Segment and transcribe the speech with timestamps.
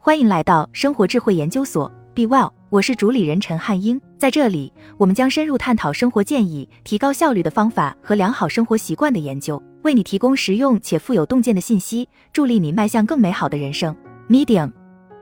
[0.00, 4.00] 欢迎来到生活智慧研究所，Be Well，我是主理人陈汉英。
[4.16, 13.94] 在这里，我们将深入探讨生活建议、提高效率的方法和良好生活习惯的研究，为你提供实用且富有洞见的信息，助力你迈向更美好的人生。
[14.28, 14.70] Medium。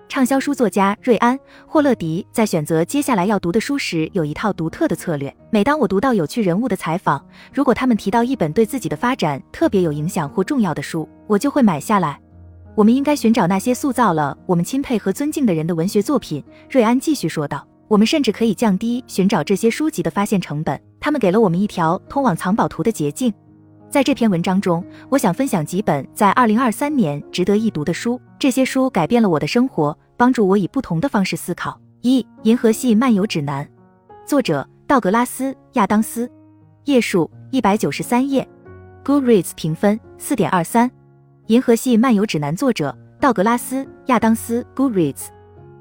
[0.09, 1.37] 畅销书作家瑞安·
[1.67, 5.35] 霍勒迪在选择接下来要读的书时，有一套独特的策略。
[5.51, 12.21] 每当我读到有趣人物的采访，如果他们提到一本对自己的发展特别有影响或重要的书，我就会买下来。
[12.77, 17.67] 我们应该寻找那些塑造了我们钦佩和尊敬的人的文学作品，瑞安继续说道。
[17.89, 23.33] 我们甚至可以降低寻找这些书籍的发现成本，他们给了我们一条通往藏宝图的捷径。
[23.89, 28.21] 在这篇文章中，我想分享几本在二零二三年值得一读的书。
[28.39, 31.81] 这些书改变了我的生活，帮助我以不同的方式思考。
[32.03, 33.65] 一《银河系漫游指南》，
[34.29, 36.31] 作者道格拉斯·亚当斯，
[36.85, 38.47] 页数一百九十三页
[39.03, 40.91] ，Goodreads 评分四点二三，
[41.49, 45.27] 《银河系漫游指南》作者道格拉斯·亚当斯，Goodreads。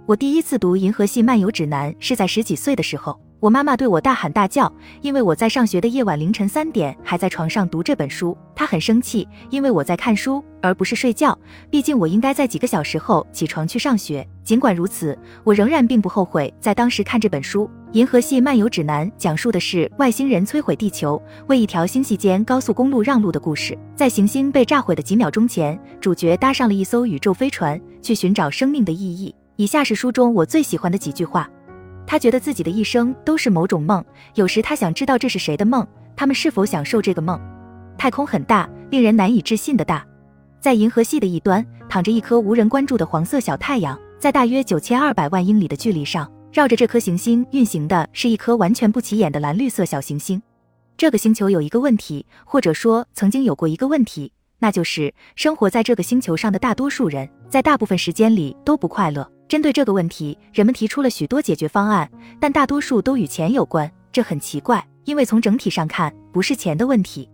[0.06, 3.20] 我第一次读《银河系漫游指南》是在十几岁的时候。
[3.46, 8.36] 我妈妈对我大喊大叫，因为我在上学的夜晚凌晨三点还在床上读这本书。
[8.56, 11.38] 她很生气，因为我在看书而不是睡觉。
[11.70, 14.28] 毕竟我应该在几个小时后起床去上学。
[14.44, 17.66] 尽管如此，我仍然并不后悔在当时看这本书。
[17.92, 23.78] 《银河系漫游指南》讲述的是外星人摧毁地球，为一条星系间高速公路让路的故事。
[23.96, 29.36] 在行星被炸毁的几秒钟前，主角搭上了一艘宇宙飞船，去寻找生命的意义。
[29.58, 31.48] 以下是书中我最喜欢的几句话。
[32.08, 34.04] 他觉得自己的一生都是某种梦，
[34.36, 37.40] 有时他想知道这是谁的梦，他们是否享受这个梦。
[37.98, 40.06] 太空很大，令人难以置信的大。
[40.60, 50.42] 在银河系的一端，躺着一颗无人关注的黄色小太阳，在大约九千二百万英里的距离上，绕着这颗行星运行的是一颗完全不起眼的蓝绿色小行星。
[50.98, 59.30] 这个星球有一个问题，或者说曾经有过一个问题，那就是生活在这个星球上的大多数人在大部分时间里都不快乐。
[59.48, 63.90] 针对这个问题，人们提出了许多解决方案，但大多数都与钱有关。
[64.12, 67.30] 这很奇怪，因为从整体上看，不是钱的问题。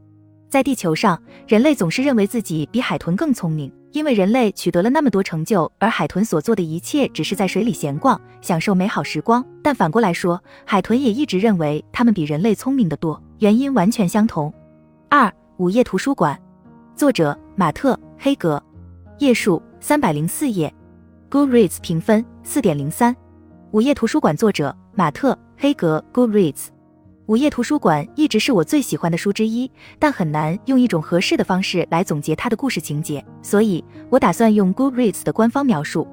[0.50, 9.46] 在地球上，人类总是认为自己比海豚更聪明，因为人类取得了那么多成就，而海豚所做的一切只是在水里闲逛，享受美好时光。
[9.64, 14.54] 但反过来说，海豚也一直认为他们比人类聪明得多，原因完全相同。
[15.08, 16.38] 二午夜图书馆，
[16.94, 18.62] 作者马特·黑格，
[19.20, 20.74] 页数三百零四页。
[21.32, 23.14] Goodreads 评分四点零三，
[23.72, 26.04] 《午夜图书馆》作者马特·黑格。
[26.12, 26.54] Goodreads，
[27.26, 36.06] 《午夜图书馆》一直是我最喜欢的书之一，但很难用一种合适的方式来总结它的故事情节，所以我打算用 Goodreads 的官方描述：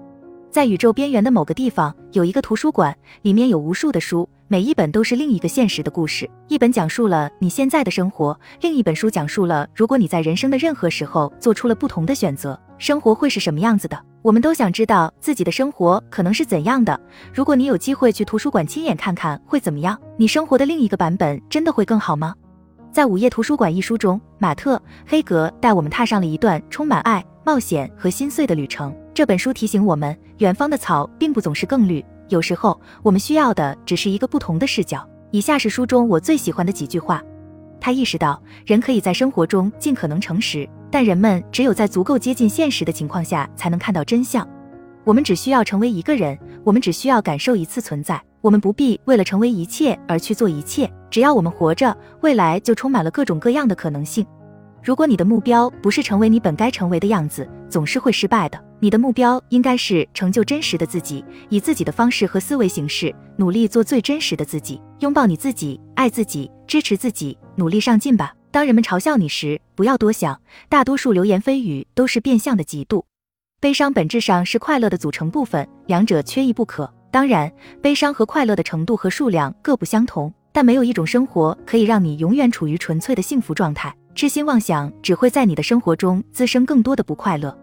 [0.53, 6.29] 在宇宙边缘的某个地方，有一个图书馆，里面有无数的书，每一本都是另一个现实的故事。
[6.49, 14.03] 一本讲述了你现在的生活，另一本书讲述了如果你在人生的任何时候做出了不同的选择，生活会是什么样子的。
[14.23, 16.99] 我们都想知道自己的生活可能是怎样的。
[17.31, 20.01] 如果你有机会去图书馆亲眼看看，会怎么样？
[20.17, 22.35] 你生活的另一个版本真的会更好吗？
[22.91, 24.77] 在《午夜图书馆》一书中，马特·
[25.07, 28.97] 黑格带我们踏上了一段充满爱、冒险和心碎的旅程。
[29.13, 35.09] 这本书提醒我们，远方的草并不总是更绿，有时候我们需要的只是一个不同的视角。
[35.31, 37.23] 以下是书中我最喜欢的几句话。
[37.81, 40.69] 他意识到，人可以在生活中尽可能诚实。
[40.91, 44.47] 但人们只有在足够接近现实的情况下，才能看到真相。
[45.05, 50.91] 我们只需要成为一个人，我们只需要感受一次存在，我们不必为了成为一切而去做一切。
[51.11, 54.27] 只要我们活着，未来就充满了各种各样的可能性。
[54.83, 58.63] 如果你的目标不是成为你本该成为的样子，总是会失败的。
[58.81, 68.33] 你的目标应该是成就真实的自己，以自己的方式和思维形式，努力做最真实的自己，拥抱你自己，爱自己，支持自己，努力上进吧。
[68.51, 70.41] 当人们嘲笑你时，不要多想。
[70.69, 73.03] 大多数流言蜚语都是变相的嫉妒。
[73.61, 76.89] 悲伤本质上是快乐的组成部分，两者缺一不可。
[77.11, 77.53] 当然，
[77.83, 80.33] 悲伤和快乐的程度和数量各不相同。
[80.51, 83.95] 但没有一种生活可以让你永远处于纯粹的幸福状态。
[84.19, 87.57] 痴心妄想只会在你的生活中滋生更多的不快乐。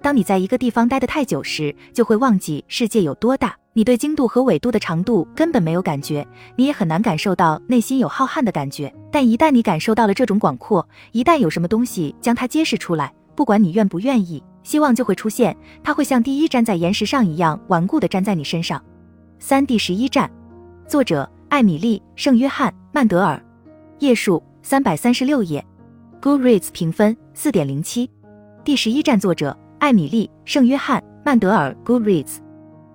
[0.00, 3.54] 当你在一个地方待得太久时，就会忘记世界有多大。
[3.74, 6.26] 你对经度和纬度的长度根本没有感觉，
[6.56, 8.90] 你也很难感受到内心有浩瀚的感觉。
[9.12, 15.54] 但一旦你感受到了这种广阔，一旦有什么东西将它揭示出来，不管你愿不愿意，希望就会出现。
[15.84, 18.82] 它会像第一粘在岩石上一样顽固地粘在你身上。
[19.38, 20.30] 三第十一站，
[20.86, 23.38] 作者艾米丽·圣约翰·曼德尔，
[23.98, 25.62] 页数三百三十六页
[26.20, 28.10] ，Goodreads 评分四点零七。
[28.64, 29.56] 第十一站，作者。
[29.78, 32.38] 艾米丽·圣约翰·曼德尔 （Goodreads）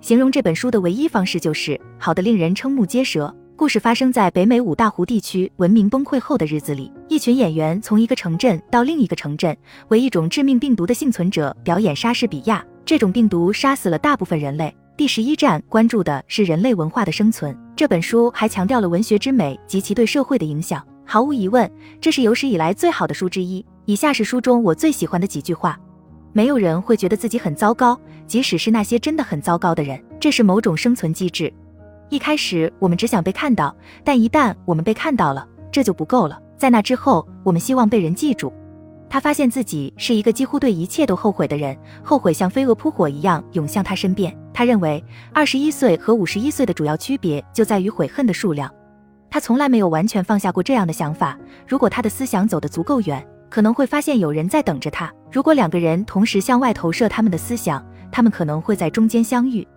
[0.01, 3.33] 形容这本书的唯一方式就是好的令人瞠目结舌。
[3.55, 9.55] 故事发生在北美五大湖地区文明崩溃后的日子里，一群演员从一个城镇到另一个城镇，
[9.87, 12.61] 为一种致命病毒的幸存者表演莎士比亚。
[12.83, 14.75] 这种病毒杀死了大部分人类。
[14.97, 17.57] 第十一站关注的是人类文化的生存。
[17.77, 20.85] 这本书还强调了文学之美及其对社会的影响。
[21.05, 21.69] 毫无疑问，
[21.99, 23.65] 这是有史以来最好的书之一。
[23.85, 25.77] 以下是书中我最喜欢的几句话：
[26.31, 30.01] 没有人会觉得自己很糟糕，即使是那些真的很糟糕的人。
[30.19, 31.53] 这是某种生存机制。
[32.09, 36.39] 一开始我们只想被看到，但一旦我们被看到了，这就不够了。
[36.57, 38.53] 在那之后，我们希望被人记住。
[39.09, 44.35] 他发现自己是一个几乎对一切都后悔的人，后悔像飞蛾扑火一样涌向他身边。
[44.53, 45.03] 他认为，
[45.33, 48.73] 二十一岁和五十一岁的主要区别就在于悔恨的数量。
[49.33, 51.35] 他从来没有完全放下过这样的想法。
[51.67, 55.11] 如果他的思想走得足够远，可能会发现有人在等着他。
[55.31, 59.67] 如果两个人同时向外投射他们的思想，他们可能会在中间相遇。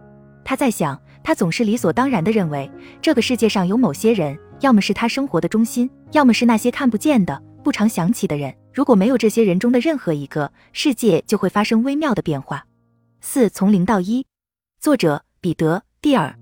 [0.44, 2.70] 他在想，他总是理所当然地认为，
[3.00, 8.54] 这个世界上有某些人，要么是他生活的中心，要么是那些看不见的、不常想起的人。
[8.74, 12.66] 如果没有这些人中的任何一个，世界就会发生微妙的变化。
[13.22, 14.26] 四从零到一，
[14.78, 16.36] 作者彼得·蒂尔，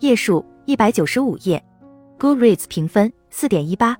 [0.00, 1.62] 页数一百九十五页
[2.18, 3.96] ，Goodreads 评分四点一八。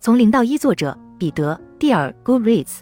[0.00, 2.78] 从零到一，作者彼得·蒂尔，Goodreads。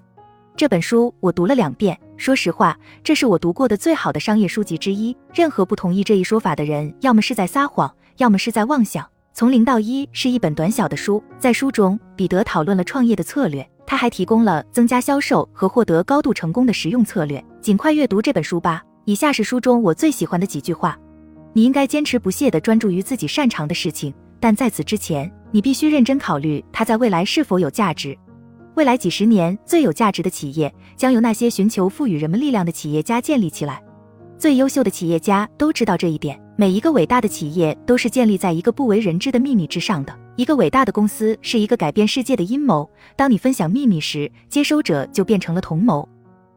[0.56, 5.16] 这本书我读了两遍，说实话，这是我读过的最好的商业书籍之一。
[5.32, 9.06] 任何不同意这一说法的人，要么是在撒谎，要么是在妄想。
[9.32, 13.64] 从零到一是一本短小的书，在书中，彼得讨论了创业的策略。
[13.86, 17.42] 他还提供了增加销售和获得高度成功的实用策略。
[17.60, 18.82] 尽快阅读这本书吧。
[19.04, 20.98] 以下是书中我最喜欢的几句话：
[21.52, 28.16] 你应该坚持不懈地专注于自己擅长的事情，但在此之前，你必须认真考虑它在未来是否有价值。
[28.74, 33.82] 未来几十年最有价值的企业将由那些寻求赋予人们力量的企业家建立起来。
[34.38, 36.40] 最优秀的企业家都知道这一点。
[36.56, 40.16] 每一个伟大的企业都是建立在一个不为人知的秘密之上的。
[40.36, 42.88] 一个伟大的公司是一个改变世界的阴谋。
[43.16, 46.08] 当你分享秘密时，接收者就变成了同谋。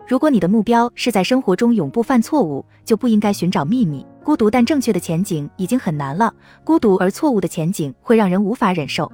[0.07, 4.05] 如果你的目标是在生活中永不犯错误，就不应该寻找秘密。
[4.23, 6.33] 孤独但正确的前景已经很难了，
[6.63, 9.11] 孤独而错误的前景会让人无法忍受。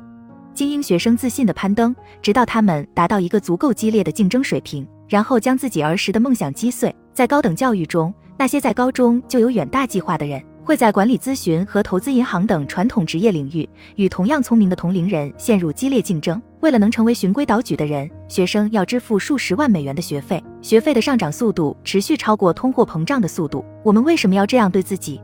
[0.53, 6.93] 精英学生自信的攀登，直到他们达到一个足够激烈的竞争水平，然后将自己儿时的梦想击碎。
[7.13, 10.43] 在高等教育中，那些在高中就有远大计划的人。
[10.67, 16.41] 会在管理咨询和投资银行等传统职业领域与同样聪明的同龄人陷入激烈竞争。
[16.59, 23.63] 为了能成为循规蹈矩的人，学生要支付数十万美元的学费，学费的上涨速度持续超过通货膨胀的速度。
[23.81, 25.21] 我们为什么要这样对自己？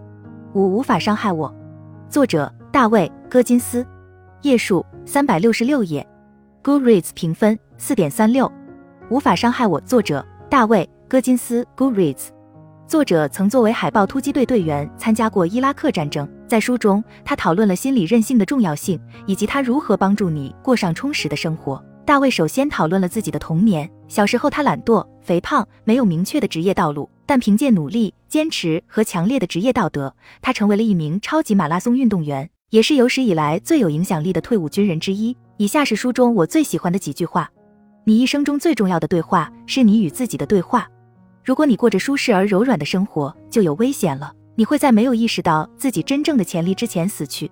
[0.53, 1.53] 五无法伤害我。
[2.07, 3.85] 作者大卫·戈金斯，
[4.43, 6.07] 页数三百六十六页
[6.63, 8.49] ，Goodreads 评分四点三六，
[9.09, 9.77] 无法伤害我。
[9.81, 12.29] 作者大卫·戈金斯，Goodreads。
[12.85, 16.29] 作者曾作为海豹突击队队员参加过伊拉克战争。
[16.47, 21.83] 在书中，他讨论了心理韧性的重要性，以及他如何帮助你过上充实的生活。
[22.05, 23.89] 大卫首先讨论了自己的童年。
[24.07, 35.35] 小时候，他懒惰、肥胖，没有明确的职业道路，但凭借努力、坚持和强烈的职业道德，他成为了一名超级马拉松运动员，也是有史以来最有影响力的退伍军人之一。
[35.57, 37.49] 以下是书中我最喜欢的几句话：
[38.03, 40.87] 你一生中最重要的对话是你与自己的对话。
[41.43, 44.31] 如果你过着舒适而柔软的生活，就有危险了。
[44.55, 47.51] 你会在没有意识到自己真正的潜力之前死去。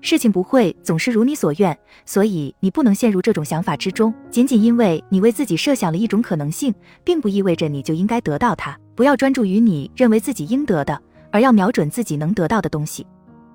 [0.00, 1.76] 事情不会总是如你所愿，
[2.06, 4.12] 所以你不能陷入这种想法之中。
[4.30, 6.74] 仅仅因为你为自己设想了一种可能性，
[7.04, 8.76] 并不意味着你就应该得到它。
[8.96, 13.06] 不要专注于你认为自己应得的，而要瞄准自己能得到的东西。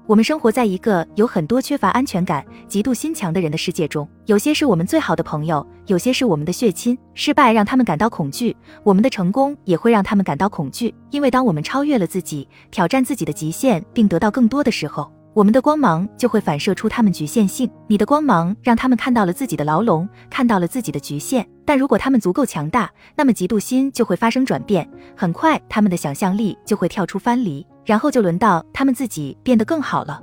[0.05, 4.05] 我们生活在一个有很多缺乏安全感、极度心强的人的世界中。
[4.25, 6.97] 有些是我们最好的朋友，有些是我们的血亲。
[7.13, 10.93] 失败让他们感到恐惧，我们的成功也会让他们感到恐惧。
[11.09, 17.69] 因为当我们超越了自己，挑战自己的极限，并得到更多的时候，我们的光芒就会反射出他们局限性。
[17.87, 21.47] 你的光芒让他们看到了自己的牢笼，看到了自己的局限。
[21.65, 24.87] 但如果他们足够强大，那么嫉妒心就会发生转变。
[25.15, 27.65] 很快，他们的想象力就会跳出藩篱。
[27.85, 30.21] 然后就轮到他们自己变得更好了。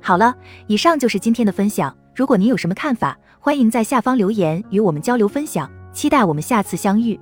[0.00, 0.34] 好了，
[0.66, 1.96] 以上就是今天的分享。
[2.14, 5.70] 如果您有什么看法，欢迎在下方留言与我们交流分享。
[5.92, 7.18] 期待我们下次相遇。